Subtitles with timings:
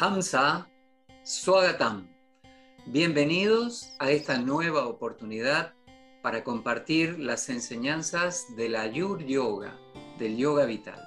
[0.00, 0.68] Hamza
[1.24, 2.06] Swagatam.
[2.86, 5.74] Bienvenidos a esta nueva oportunidad
[6.22, 9.76] para compartir las enseñanzas de la Ayur Yoga,
[10.16, 11.02] del yoga vital.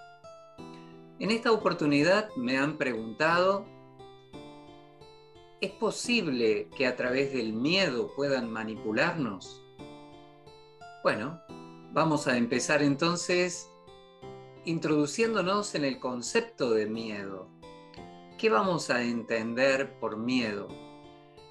[1.20, 3.66] En esta oportunidad me han preguntado,
[5.62, 9.64] ¿es posible que a través del miedo puedan manipularnos?
[11.02, 11.40] Bueno,
[11.94, 13.70] vamos a empezar entonces
[14.66, 17.61] introduciéndonos en el concepto de miedo.
[18.42, 20.68] ¿Qué vamos a entender por miedo?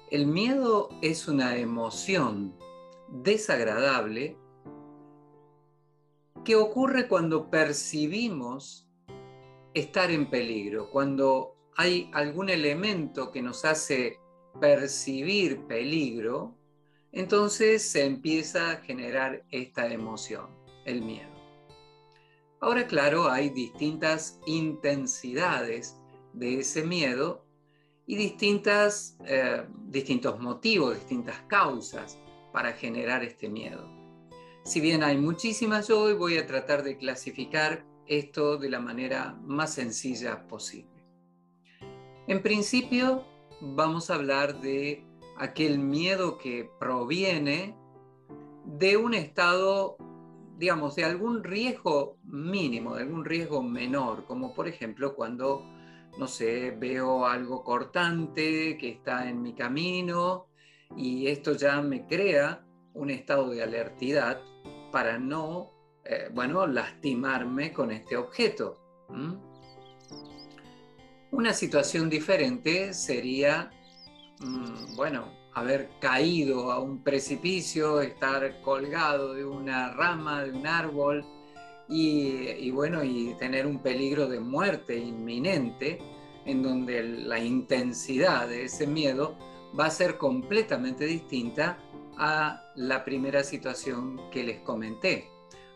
[0.09, 2.53] El miedo es una emoción
[3.07, 4.35] desagradable
[6.43, 8.89] que ocurre cuando percibimos
[9.73, 14.19] estar en peligro, cuando hay algún elemento que nos hace
[14.59, 16.57] percibir peligro,
[17.13, 20.49] entonces se empieza a generar esta emoción,
[20.83, 21.31] el miedo.
[22.59, 26.00] Ahora, claro, hay distintas intensidades
[26.33, 27.45] de ese miedo
[28.05, 32.17] y distintas, eh, distintos motivos, distintas causas
[32.51, 33.87] para generar este miedo.
[34.63, 39.37] Si bien hay muchísimas, yo hoy voy a tratar de clasificar esto de la manera
[39.43, 40.91] más sencilla posible.
[42.27, 43.23] En principio,
[43.61, 45.03] vamos a hablar de
[45.37, 47.75] aquel miedo que proviene
[48.65, 49.97] de un estado
[50.61, 55.65] digamos, de algún riesgo mínimo, de algún riesgo menor, como por ejemplo cuando,
[56.17, 60.47] no sé, veo algo cortante que está en mi camino
[60.95, 64.41] y esto ya me crea un estado de alertidad
[64.91, 65.71] para no,
[66.03, 68.77] eh, bueno, lastimarme con este objeto.
[71.31, 73.71] Una situación diferente sería,
[74.39, 81.25] mm, bueno, haber caído a un precipicio, estar colgado de una rama, de un árbol
[81.93, 85.99] y, bueno, y tener un peligro de muerte inminente
[86.45, 89.35] en donde la intensidad de ese miedo
[89.77, 91.77] va a ser completamente distinta
[92.17, 95.27] a la primera situación que les comenté.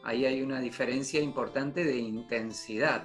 [0.06, 3.04] Ahí hay una diferencia importante de intensidad.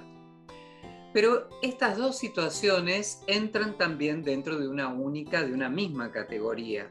[1.13, 6.89] Pero estas dos situaciones entran también dentro de una única, de una misma categoría.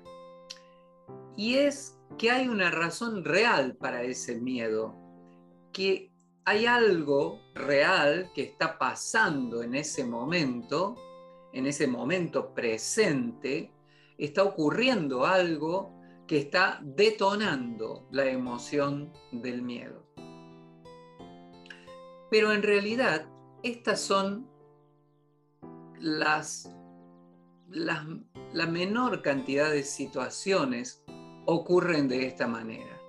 [1.34, 4.94] Y es que hay una razón real para ese miedo,
[5.72, 6.09] que
[6.50, 10.96] hay algo real que está pasando en ese momento,
[11.52, 13.70] en ese momento presente,
[14.18, 15.94] está ocurriendo algo
[16.26, 20.04] que está detonando la emoción del miedo.
[22.32, 23.28] Pero en realidad
[23.62, 24.48] estas son
[26.00, 26.68] las,
[27.68, 31.04] la menor cantidad de situaciones
[31.46, 32.99] ocurren de esta manera.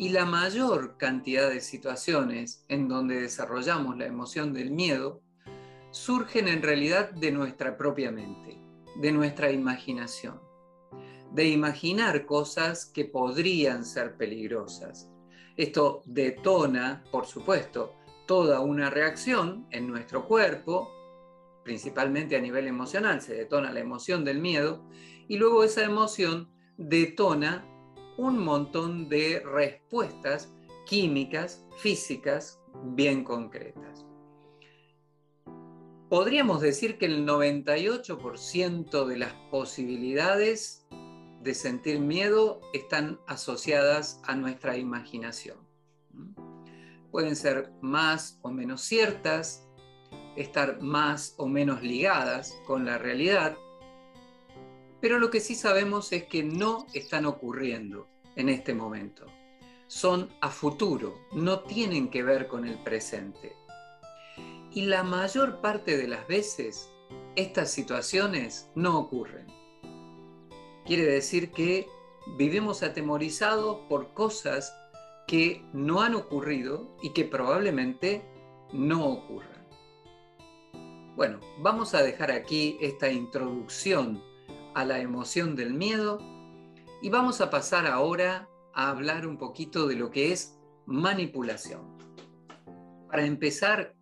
[0.00, 5.20] Y la mayor cantidad de situaciones en donde desarrollamos la emoción del miedo
[5.90, 8.58] surgen en realidad de nuestra propia mente,
[8.96, 10.40] de nuestra imaginación,
[11.34, 15.10] de imaginar cosas que podrían ser peligrosas.
[15.58, 17.92] Esto detona, por supuesto,
[18.26, 20.90] toda una reacción en nuestro cuerpo,
[21.62, 24.82] principalmente a nivel emocional, se detona la emoción del miedo
[25.28, 27.69] y luego esa emoción detona
[28.16, 30.52] un montón de respuestas
[30.86, 34.06] químicas, físicas, bien concretas.
[36.08, 40.86] Podríamos decir que el 98% de las posibilidades
[41.42, 45.70] de sentir miedo están asociadas a nuestra imaginación
[47.10, 49.66] pueden ser más o menos ciertas,
[50.36, 53.56] estar más o menos ligadas con la realidad,
[55.00, 59.26] pero lo que sí sabemos es que no están ocurriendo en este momento.
[59.86, 63.56] Son a futuro, no tienen que ver con el presente.
[64.72, 66.90] Y la mayor parte de las veces
[67.34, 69.46] estas situaciones no ocurren.
[70.84, 71.88] Quiere decir que
[72.36, 74.76] vivimos atemorizados por cosas
[75.26, 78.22] que no han ocurrido y que probablemente
[78.72, 79.66] no ocurran.
[81.16, 84.22] Bueno, vamos a dejar aquí esta introducción
[84.74, 86.18] a la emoción del miedo
[87.02, 91.98] y vamos a pasar ahora a hablar un poquito de lo que es manipulación.
[93.08, 93.94] Para empezar,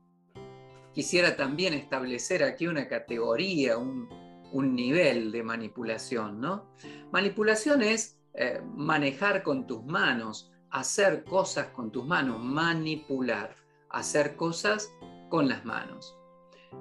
[0.93, 4.09] quisiera también establecer aquí una categoría, un,
[4.53, 6.75] nivel de manipulación, ¿no?
[7.12, 13.55] Manipulación es eh, manejar con tus manos, hacer cosas con tus manos, manipular,
[13.91, 14.91] hacer cosas
[15.29, 16.18] con las manos.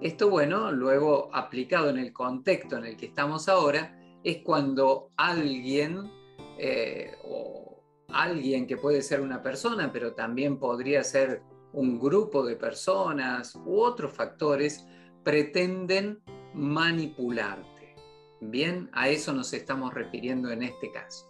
[0.01, 6.11] Esto, bueno, luego aplicado en el contexto en el que estamos ahora, es cuando alguien,
[6.57, 11.41] eh, o alguien que puede ser una persona, pero también podría ser
[11.73, 14.85] un grupo de personas u otros factores,
[15.23, 16.21] pretenden
[16.53, 17.95] manipularte.
[18.39, 21.27] Bien, a eso nos estamos refiriendo en este caso.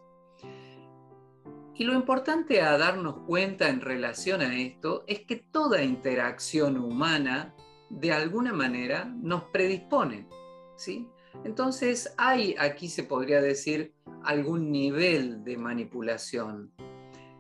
[1.73, 7.53] Y lo importante a darnos cuenta en relación a esto es que toda interacción humana
[7.89, 10.27] de alguna manera nos predispone,
[10.75, 11.07] ¿sí?
[11.43, 13.93] Entonces hay, aquí se podría decir,
[14.23, 16.71] algún nivel de manipulación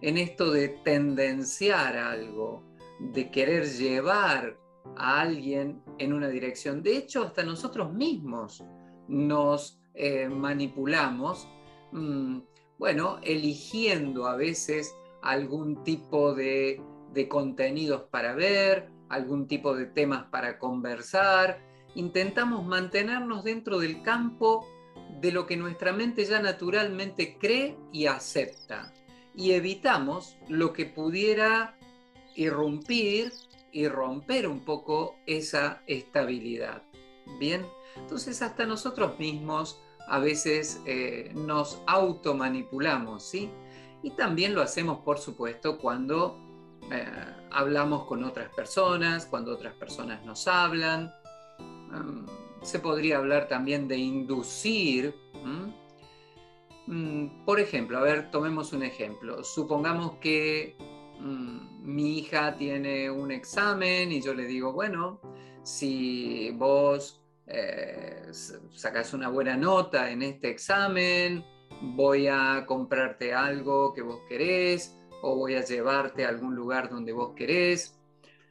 [0.01, 2.63] en esto de tendenciar algo,
[2.99, 4.57] de querer llevar
[4.95, 6.83] a alguien en una dirección.
[6.83, 8.63] De hecho, hasta nosotros mismos
[9.07, 11.47] nos eh, manipulamos,
[11.91, 12.39] mm,
[12.77, 16.81] bueno, eligiendo a veces algún tipo de,
[17.13, 21.59] de contenidos para ver, algún tipo de temas para conversar.
[21.95, 24.67] Intentamos mantenernos dentro del campo
[25.21, 28.93] de lo que nuestra mente ya naturalmente cree y acepta.
[29.35, 31.77] Y evitamos lo que pudiera
[32.35, 33.31] irrumpir
[33.71, 36.83] y romper un poco esa estabilidad.
[37.39, 37.65] Bien,
[37.95, 43.49] entonces hasta nosotros mismos a veces eh, nos automanipulamos, ¿sí?
[44.03, 46.37] Y también lo hacemos, por supuesto, cuando
[46.91, 47.05] eh,
[47.51, 51.13] hablamos con otras personas, cuando otras personas nos hablan.
[52.61, 55.15] Se podría hablar también de inducir.
[56.87, 59.43] Mm, por ejemplo, a ver, tomemos un ejemplo.
[59.43, 60.75] Supongamos que
[61.19, 65.19] mm, mi hija tiene un examen y yo le digo, bueno,
[65.63, 68.27] si vos eh,
[68.73, 71.45] sacas una buena nota en este examen,
[71.81, 74.96] voy a comprarte algo que vos querés
[75.27, 77.99] o voy a llevarte a algún lugar donde vos querés.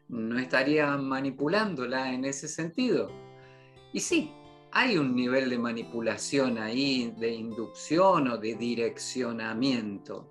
[0.09, 3.11] No estaría manipulándola en ese sentido.
[3.93, 4.33] Y sí,
[4.73, 10.31] hay un nivel de manipulación ahí, de inducción o de direccionamiento.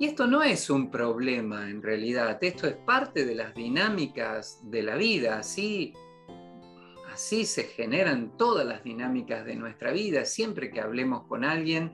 [0.00, 4.82] Y esto no es un problema en realidad, esto es parte de las dinámicas de
[4.82, 5.94] la vida, así,
[7.12, 10.24] así se generan todas las dinámicas de nuestra vida.
[10.24, 11.92] Siempre que hablemos con alguien,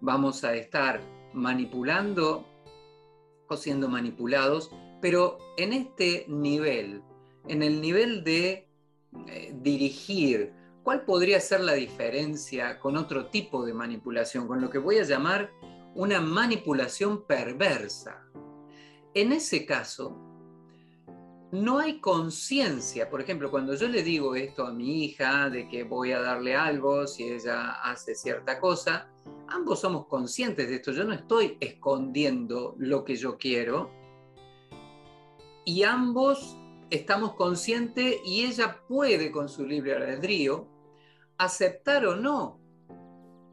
[0.00, 1.00] vamos a estar
[1.32, 2.51] manipulando
[3.56, 4.70] siendo manipulados,
[5.00, 7.02] pero en este nivel,
[7.48, 8.68] en el nivel de
[9.26, 10.52] eh, dirigir,
[10.82, 15.04] ¿cuál podría ser la diferencia con otro tipo de manipulación, con lo que voy a
[15.04, 15.50] llamar
[15.94, 18.24] una manipulación perversa?
[19.14, 20.16] En ese caso,
[21.52, 23.10] no hay conciencia.
[23.10, 26.56] Por ejemplo, cuando yo le digo esto a mi hija de que voy a darle
[26.56, 29.11] algo si ella hace cierta cosa,
[29.52, 30.92] ambos somos conscientes de esto.
[30.92, 33.90] Yo no estoy escondiendo lo que yo quiero.
[35.64, 36.56] Y ambos
[36.90, 40.66] estamos conscientes y ella puede con su libre albedrío
[41.38, 42.60] aceptar o no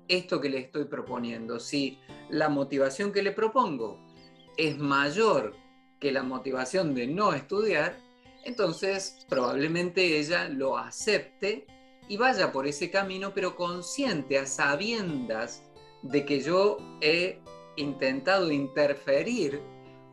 [0.07, 1.59] esto que le estoy proponiendo.
[1.59, 1.99] Si
[2.29, 3.99] la motivación que le propongo
[4.57, 5.55] es mayor
[5.99, 7.99] que la motivación de no estudiar,
[8.45, 11.67] entonces probablemente ella lo acepte
[12.07, 15.63] y vaya por ese camino, pero consciente, a sabiendas
[16.01, 17.41] de que yo he
[17.75, 19.61] intentado interferir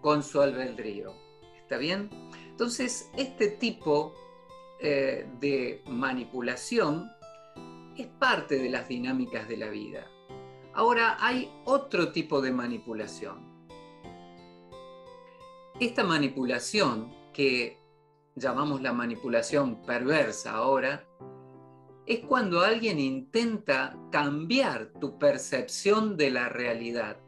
[0.01, 1.15] con su albedrío.
[1.57, 2.11] ¿Está bien?
[2.49, 4.15] Entonces, este tipo
[4.81, 7.11] eh, de manipulación
[7.97, 10.07] es parte de las dinámicas de la vida.
[10.75, 13.57] Ahora, hay otro tipo de manipulación
[15.81, 17.79] esta manipulación, que
[18.35, 21.07] llamamos la manipulación perversa ahora,
[22.07, 27.19] es cuando alguien intenta cambiar tu percepción de la realidad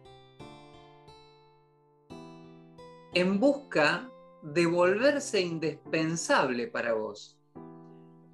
[3.14, 4.10] en busca
[4.42, 7.38] de volverse indispensable para vos.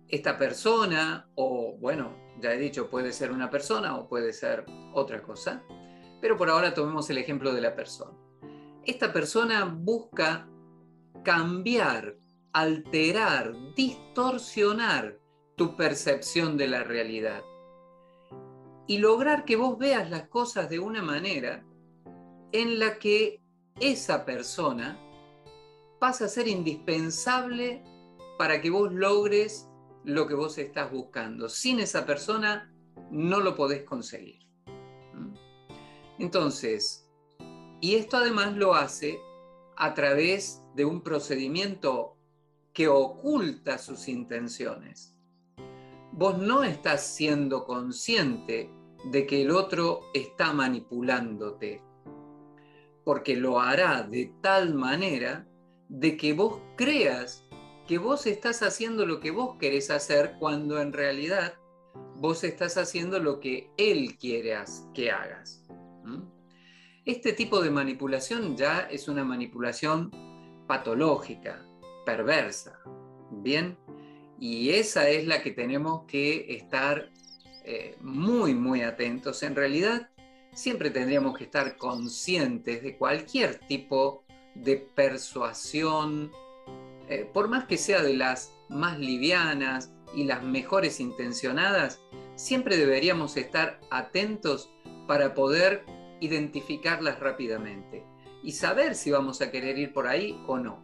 [0.09, 5.23] Esta persona, o bueno, ya he dicho, puede ser una persona o puede ser otra
[5.23, 5.62] cosa,
[6.21, 8.12] pero por ahora tomemos el ejemplo de la persona
[8.87, 10.47] esta persona busca
[11.23, 12.16] cambiar,
[12.52, 15.18] alterar, distorsionar
[15.56, 17.42] tu percepción de la realidad
[18.87, 21.64] y lograr que vos veas las cosas de una manera
[22.52, 23.40] en la que
[23.80, 24.99] esa persona
[25.99, 27.82] pasa a ser indispensable
[28.38, 29.68] para que vos logres
[30.04, 31.49] lo que vos estás buscando.
[31.49, 32.73] Sin esa persona
[33.11, 34.40] no lo podés conseguir.
[35.14, 35.34] ¿Mm?
[36.18, 37.08] Entonces,
[37.80, 39.18] y esto además lo hace
[39.76, 42.16] a través de un procedimiento
[42.73, 45.13] que oculta sus intenciones.
[46.16, 48.71] Vos no estás siendo consciente
[49.11, 51.83] de que el otro está manipulándote,
[53.04, 55.44] porque lo hará de tal manera
[55.88, 57.44] de que vos creas
[57.88, 61.54] que vos estás haciendo lo que vos querés hacer cuando en realidad
[62.14, 64.56] vos estás haciendo lo que él quiere
[64.94, 65.66] que hagas.
[67.04, 70.12] Este tipo de manipulación ya es una manipulación
[70.68, 71.66] patológica,
[72.06, 72.78] perversa.
[73.33, 73.76] Bien,
[74.46, 77.08] Y esa es la que tenemos que estar
[77.64, 79.42] eh, muy, muy atentos.
[79.42, 80.10] En realidad,
[80.52, 84.22] siempre tendríamos que estar conscientes de cualquier tipo
[84.54, 86.30] de persuasión,
[87.08, 92.02] eh, por más que sea de las más livianas y las mejores intencionadas,
[92.34, 94.70] siempre deberíamos estar atentos
[95.08, 95.86] para poder
[96.20, 98.04] identificarlas rápidamente
[98.42, 100.84] y saber si vamos a querer ir por ahí o no.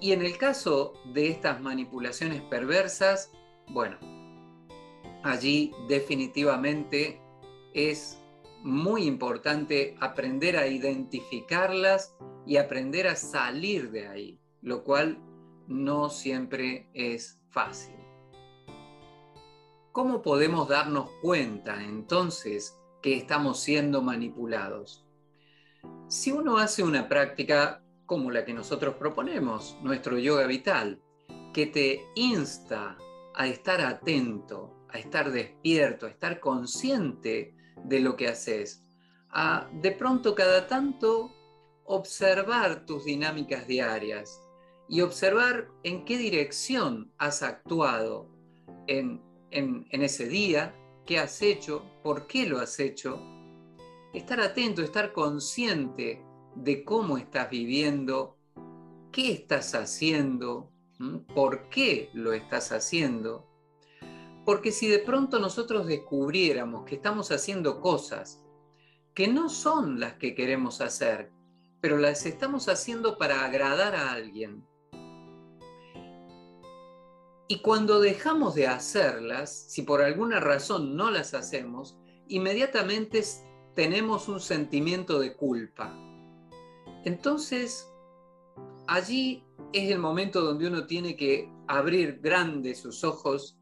[0.00, 3.30] Y en el caso de estas manipulaciones perversas,
[3.68, 3.98] bueno,
[5.22, 7.20] allí definitivamente
[7.74, 8.18] es
[8.62, 12.16] muy importante aprender a identificarlas
[12.46, 15.18] y aprender a salir de ahí, lo cual
[15.66, 17.94] no siempre es fácil.
[19.92, 25.04] ¿Cómo podemos darnos cuenta entonces que estamos siendo manipulados?
[26.08, 31.00] Si uno hace una práctica como la que nosotros proponemos, nuestro yoga vital,
[31.54, 32.98] que te insta
[33.36, 38.84] a estar atento, a estar despierto, a estar consciente de lo que haces,
[39.28, 41.30] a de pronto cada tanto
[41.84, 44.42] observar tus dinámicas diarias
[44.88, 48.28] y observar en qué dirección has actuado
[48.88, 50.74] en, en ese día,
[51.06, 53.22] qué has hecho, por qué lo has hecho.
[54.12, 58.36] Estar atento, estar consciente de cómo estás viviendo,
[59.12, 60.70] qué estás haciendo,
[61.34, 63.46] por qué lo estás haciendo.
[64.44, 68.42] Porque si de pronto nosotros descubriéramos que estamos haciendo cosas
[69.14, 71.30] que no son las que queremos hacer,
[71.80, 74.64] pero las estamos haciendo para agradar a alguien,
[77.50, 83.24] y cuando dejamos de hacerlas, si por alguna razón no las hacemos, inmediatamente
[83.74, 85.92] tenemos un sentimiento de culpa.
[87.04, 87.90] Entonces,
[88.86, 93.56] allí es el momento donde uno tiene que abrir grandes sus ojos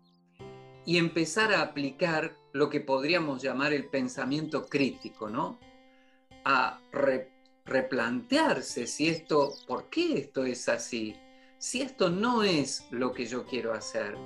[0.85, 5.59] y empezar a aplicar lo que podríamos llamar el pensamiento crítico, ¿no?
[6.45, 6.81] A
[7.67, 11.15] replantearse si esto, ¿por qué esto es así?
[11.59, 14.17] Si esto no es lo que yo quiero hacer,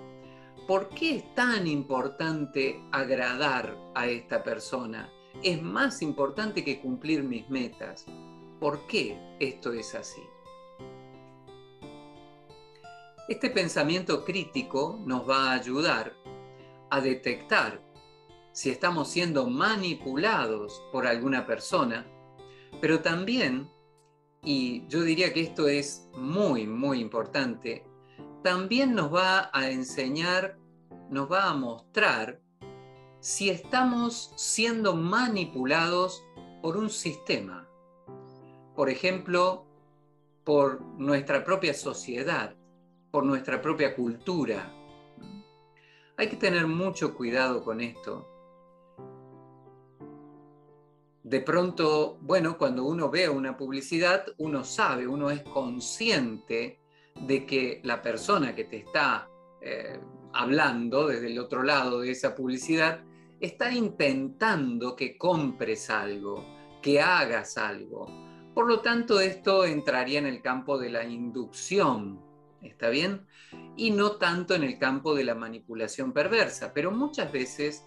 [0.69, 5.11] ¿por qué es tan importante agradar a esta persona?
[5.43, 8.07] Es más importante que cumplir mis metas.
[8.63, 10.23] ¿Por qué esto es así?
[13.29, 16.15] Este pensamiento crítico nos va a ayudar
[16.89, 17.83] a detectar
[18.53, 22.07] si estamos siendo manipulados por alguna persona,
[22.81, 23.69] pero también,
[24.45, 27.85] y yo diría que esto es muy, muy importante,
[28.45, 30.57] también nos va a enseñar,
[31.11, 32.41] nos va a mostrar
[33.19, 36.23] si estamos siendo manipulados
[36.63, 37.62] por un sistema
[38.75, 39.67] por ejemplo,
[40.45, 42.55] por nuestra propia sociedad,
[43.11, 44.73] por nuestra propia cultura.
[46.17, 48.29] Hay que tener mucho cuidado con esto.
[51.23, 56.81] De pronto, bueno, cuando uno ve una publicidad, uno sabe, uno es consciente
[57.15, 59.29] de que la persona que te está
[59.61, 60.01] eh,
[60.33, 63.03] hablando desde el otro lado de esa publicidad
[63.41, 66.45] está intentando que compres algo,
[66.81, 68.22] que hagas algo
[68.55, 72.21] por lo tanto, esto entraría en el campo de la inducción,
[72.61, 73.27] ¿está bien?
[73.77, 77.85] Y no tanto en el campo de la manipulación perversa, pero muchas veces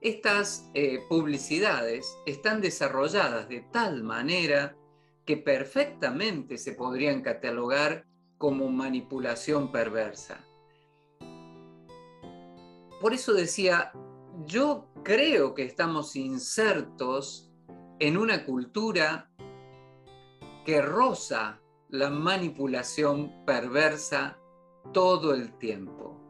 [0.00, 4.76] estas eh, publicidades están desarrolladas de tal manera
[5.24, 8.06] que perfectamente se podrían catalogar
[8.38, 10.44] como manipulación perversa.
[13.00, 13.92] Por eso decía,
[14.46, 17.50] yo creo que estamos insertos
[17.98, 19.30] en una cultura
[20.64, 24.38] que roza la manipulación perversa
[24.92, 26.20] todo el tiempo.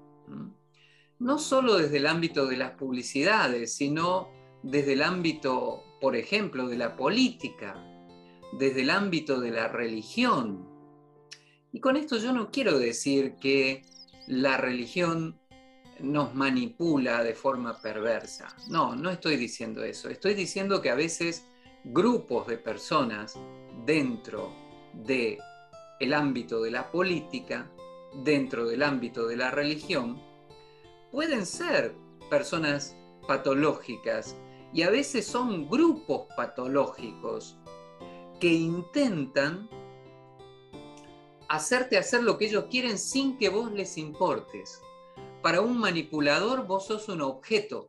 [1.18, 4.28] No solo desde el ámbito de las publicidades, sino
[4.62, 7.82] desde el ámbito, por ejemplo, de la política,
[8.58, 10.68] desde el ámbito de la religión.
[11.72, 13.82] Y con esto yo no quiero decir que
[14.26, 15.38] la religión
[16.00, 18.54] nos manipula de forma perversa.
[18.68, 20.08] No, no estoy diciendo eso.
[20.08, 21.44] Estoy diciendo que a veces
[21.84, 23.38] grupos de personas
[23.84, 24.52] dentro
[24.92, 25.38] del
[26.00, 27.70] el ámbito de la política,
[28.22, 30.20] dentro del ámbito de la religión,
[31.10, 31.94] pueden ser
[32.28, 34.36] personas patológicas
[34.72, 37.56] y a veces son grupos patológicos
[38.40, 39.68] que intentan
[41.48, 44.82] hacerte hacer lo que ellos quieren sin que vos les importes.
[45.42, 47.86] Para un manipulador vos sos un objeto,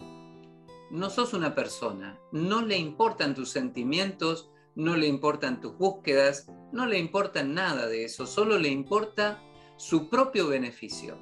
[0.91, 6.85] no sos una persona, no le importan tus sentimientos, no le importan tus búsquedas, no
[6.85, 9.41] le importa nada de eso, solo le importa
[9.77, 11.17] su propio beneficio.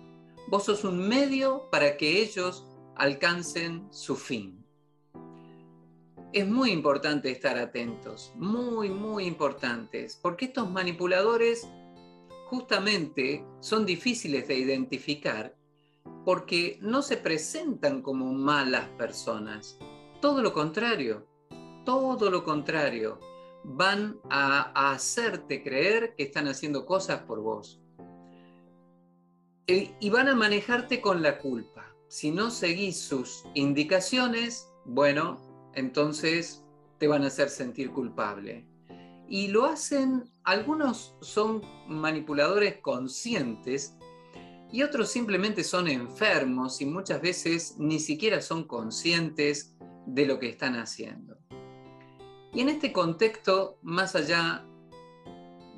[0.48, 4.65] Vos sos un medio para que ellos alcancen su fin.
[6.33, 11.67] Es muy importante estar atentos, muy, muy importantes, porque estos manipuladores
[12.48, 15.55] justamente son difíciles de identificar
[16.25, 19.77] porque no se presentan como malas personas.
[20.22, 21.27] Todo lo contrario,
[21.86, 23.19] todo lo contrario.
[23.63, 27.82] Van a, hacerte creer que están haciendo cosas por vos.
[29.67, 31.96] Eh, y van a manejarte con la culpa.
[32.08, 35.39] Si no seguís sus indicaciones, bueno,
[35.74, 36.63] entonces
[36.98, 38.67] te van a hacer sentir culpable.
[39.27, 43.98] Y lo hacen, algunos son manipuladores conscientes
[44.72, 49.75] y otros simplemente son enfermos y muchas veces ni siquiera son conscientes
[50.08, 51.38] de lo que están haciendo.
[52.53, 54.65] Y en este contexto, más allá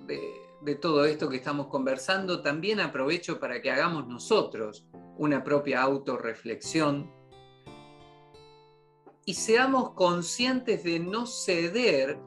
[0.05, 4.85] de, todo esto que estamos conversando, también aprovecho para que hagamos nosotros
[5.17, 7.11] una propia autorreflexión
[9.25, 12.19] y seamos conscientes de no ceder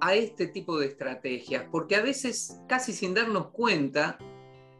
[0.00, 4.18] a este tipo de estrategias, porque a veces, casi sin darnos cuenta,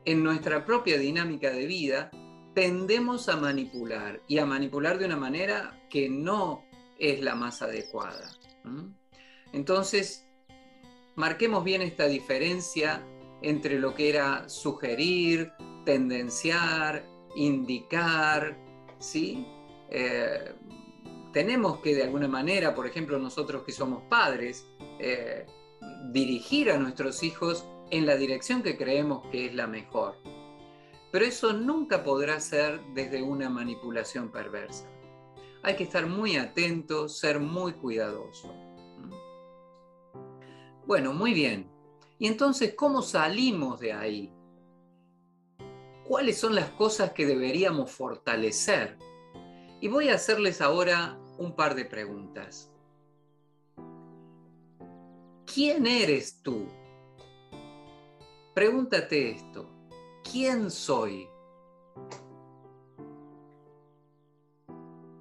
[0.04, 2.10] en nuestra propia dinámica de vida
[2.54, 6.64] tendemos a manipular y a manipular de una manera que no
[6.98, 8.30] es la más adecuada.
[9.52, 10.26] Entonces,
[11.16, 13.04] marquemos bien esta diferencia
[13.42, 15.52] entre lo que era sugerir,
[15.84, 17.04] tendenciar,
[17.36, 18.56] indicar,
[18.98, 19.46] ¿sí?
[19.90, 20.52] Eh,
[21.32, 24.66] tenemos que de alguna manera, por ejemplo, nosotros que somos padres,
[24.98, 25.46] eh,
[26.12, 30.16] dirigir a nuestros hijos en la dirección que creemos que es la mejor.
[31.10, 34.88] Pero eso nunca podrá ser desde una manipulación perversa.
[35.62, 38.54] Hay que estar muy atento, ser muy cuidadoso.
[40.86, 41.70] Bueno, muy bien.
[42.18, 44.32] Y entonces, ¿cómo salimos de ahí?
[46.04, 48.98] ¿Cuáles son las cosas que deberíamos fortalecer?
[49.80, 52.70] Y voy a hacerles ahora un par de preguntas.
[55.46, 56.66] ¿Quién eres tú?
[58.54, 59.70] Pregúntate esto,
[60.28, 61.29] ¿quién soy?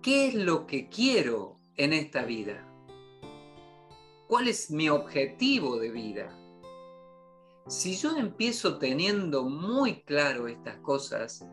[0.02, 2.66] ¿Qué es lo que quiero en esta vida?
[4.28, 6.40] ¿Cuál es mi objetivo de vida?
[7.68, 11.46] Si yo empiezo teniendo muy claro estas cosas,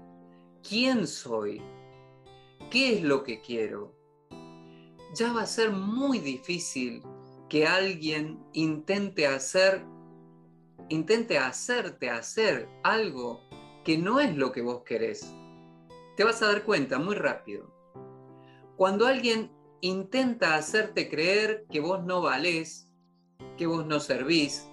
[0.63, 1.61] ¿quién soy?
[2.71, 3.93] ¿Qué es lo que quiero?
[5.17, 7.03] Ya va a ser muy difícil
[7.49, 9.85] que alguien intente hacer
[10.89, 13.41] intente hacerte hacer algo
[13.85, 15.35] que no es lo que vos querés,
[16.17, 17.76] te vas a dar cuenta muy rápido.
[18.77, 22.93] Cuando alguien intenta hacerte creer que vos no valés,
[23.57, 24.69] que vos no servís,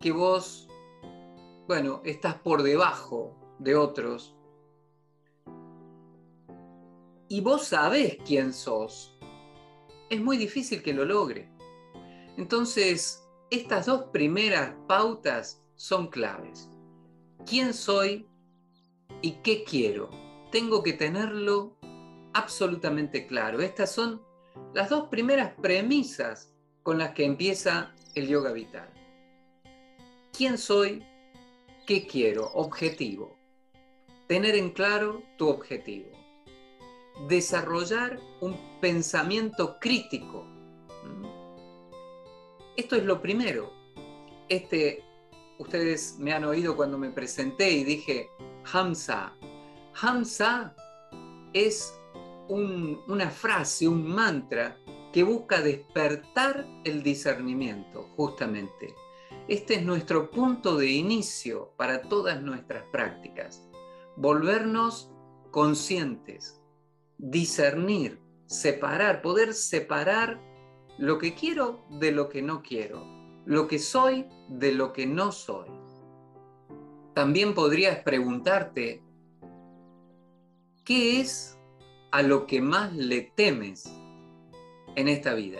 [0.00, 0.66] que vos,
[1.68, 4.34] bueno, estás por debajo de otros,
[7.28, 9.18] y vos sabés quién sos,
[10.08, 11.50] es muy difícil que lo logre.
[12.38, 16.70] Entonces, estas dos primeras pautas son claves.
[17.44, 18.26] ¿Quién soy
[19.20, 20.08] y qué quiero?
[20.50, 21.73] Tengo que tenerlo
[22.34, 23.60] absolutamente claro.
[23.60, 24.22] Estas son
[24.74, 28.88] las dos primeras premisas con las que empieza el yoga vital.
[30.36, 31.04] ¿Quién soy?
[31.86, 32.50] ¿Qué quiero?
[32.52, 33.36] Objetivo.
[34.26, 36.10] Tener en claro tu objetivo.
[37.28, 40.54] Desarrollar un pensamiento crítico
[42.76, 43.72] esto es lo primero.
[44.48, 45.04] Este,
[45.58, 48.28] ustedes me han oído cuando me presenté y dije
[48.72, 49.32] Hamza.
[50.00, 50.74] Hamza
[51.52, 51.94] es
[52.48, 54.76] una frase, un mantra
[55.12, 58.94] que busca despertar el discernimiento, justamente.
[59.48, 63.68] Este es nuestro punto de inicio para todas nuestras prácticas.
[64.16, 65.10] Volvernos
[65.50, 66.60] conscientes,
[67.18, 70.40] discernir, separar, poder separar
[70.98, 73.04] lo que quiero de lo que no quiero,
[73.44, 75.68] lo que soy de lo que no soy.
[77.14, 79.02] También podrías preguntarte,
[80.84, 81.53] ¿qué es
[82.14, 83.92] a lo que más le temes
[84.94, 85.58] en esta vida?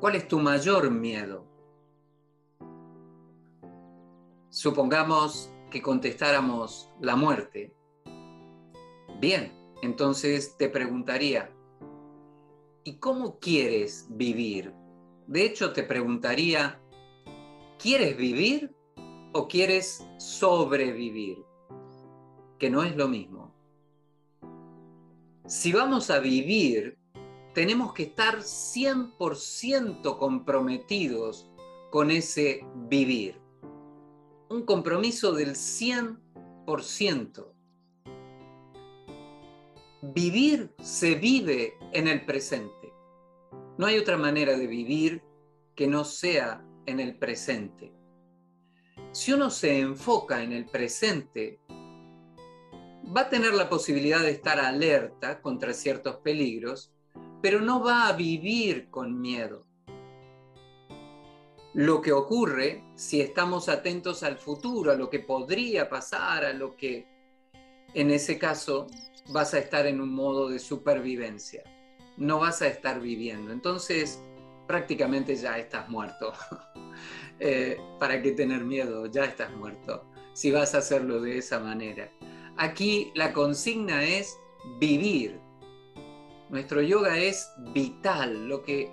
[0.00, 1.44] ¿Cuál es tu mayor miedo?
[4.48, 7.74] Supongamos que contestáramos la muerte.
[9.20, 9.52] Bien,
[9.82, 11.50] entonces te preguntaría,
[12.82, 14.72] ¿y cómo quieres vivir?
[15.26, 16.80] De hecho, te preguntaría,
[17.78, 18.74] ¿quieres vivir
[19.34, 21.44] o quieres sobrevivir?
[22.58, 23.43] Que no es lo mismo.
[25.46, 26.98] Si vamos a vivir,
[27.54, 31.50] tenemos que estar 100% comprometidos
[31.90, 33.40] con ese vivir.
[34.48, 36.24] Un compromiso del 100%.
[36.66, 37.46] 100%.
[40.02, 42.92] Vivir se vive en el presente.
[43.78, 45.22] No hay otra manera de vivir
[45.74, 47.92] que no sea en el presente.
[49.12, 51.60] Si uno se enfoca en el presente,
[53.04, 56.92] va a tener la posibilidad de estar alerta contra ciertos peligros,
[57.42, 59.66] pero no va a vivir con miedo.
[61.74, 66.76] Lo que ocurre si estamos atentos al futuro, a lo que podría pasar, a lo
[66.76, 67.06] que
[67.94, 68.86] en ese caso
[69.32, 71.64] vas a estar en un modo de supervivencia,
[72.16, 73.52] no vas a estar viviendo.
[73.52, 74.20] Entonces,
[74.66, 76.32] prácticamente ya estás muerto.
[77.40, 79.06] Eh, ¿Para qué tener miedo?
[79.06, 82.08] Ya estás muerto, si vas a hacerlo de esa manera.
[82.56, 84.38] Aquí la consigna es
[84.78, 85.40] vivir.
[86.50, 88.48] Nuestro yoga es vital.
[88.48, 88.92] Lo que,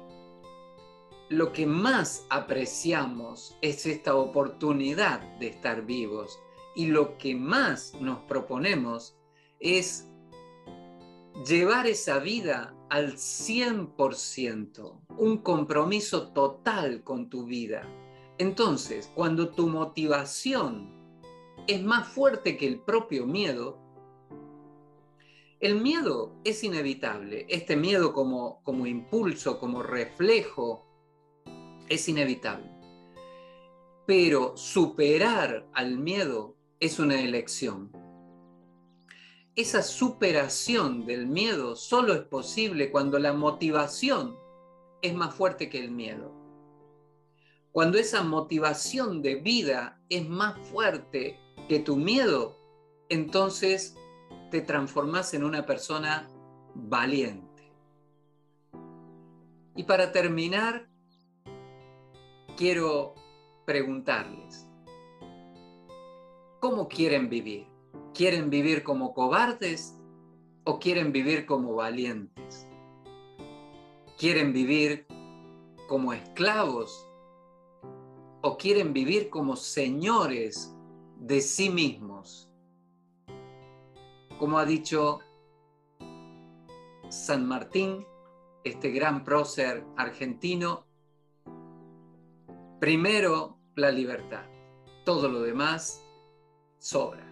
[1.29, 6.39] lo que más apreciamos es esta oportunidad de estar vivos.
[6.75, 9.17] Y lo que más nos proponemos
[9.59, 10.07] es
[11.45, 17.87] llevar esa vida al 100%, un compromiso total con tu vida.
[18.37, 21.00] Entonces, cuando tu motivación
[21.67, 23.79] es más fuerte que el propio miedo,
[25.59, 27.45] el miedo es inevitable.
[27.47, 30.87] Este miedo como, como impulso, como reflejo,
[31.87, 32.67] es inevitable.
[34.07, 37.91] Pero superar al miedo es una elección.
[39.55, 44.35] Esa superación del miedo solo es posible cuando la motivación
[45.03, 46.33] es más fuerte que el miedo.
[47.71, 51.37] Cuando esa motivación de vida es más fuerte
[51.67, 52.57] que tu miedo,
[53.09, 53.95] entonces
[54.51, 56.29] te transformas en una persona
[56.75, 57.71] valiente.
[59.75, 60.89] Y para terminar,
[62.57, 63.15] quiero
[63.65, 64.67] preguntarles,
[66.59, 67.67] ¿cómo quieren vivir?
[68.13, 69.97] ¿Quieren vivir como cobardes
[70.65, 72.67] o quieren vivir como valientes?
[74.17, 75.07] ¿Quieren vivir
[75.87, 77.07] como esclavos
[78.41, 80.75] o quieren vivir como señores
[81.21, 82.49] de sí mismos.
[84.39, 85.19] Como ha dicho
[87.09, 88.05] San Martín,
[88.63, 90.87] este gran prócer argentino,
[92.79, 94.45] primero la libertad,
[95.05, 96.03] todo lo demás
[96.79, 97.27] sobra.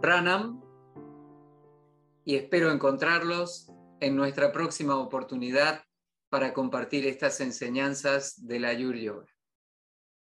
[0.00, 0.62] Pranam
[2.24, 5.82] y espero encontrarlos en nuestra próxima oportunidad
[6.28, 9.26] para compartir estas enseñanzas de la Yur.